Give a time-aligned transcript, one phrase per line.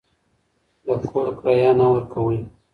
[1.01, 2.39] د کور کرایه نه ورکوئ.